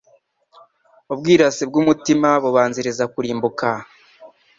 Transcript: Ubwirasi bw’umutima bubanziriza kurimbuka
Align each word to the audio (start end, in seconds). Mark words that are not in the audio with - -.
Ubwirasi 1.13 1.63
bw’umutima 1.69 2.29
bubanziriza 2.43 3.03
kurimbuka 3.13 3.67